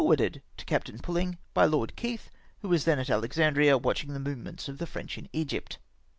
[0.03, 2.31] warded to Captain Pidliiig by Lord Keith,
[2.63, 5.77] who was then at Alexandiia, watching the movements of the French m Egypt.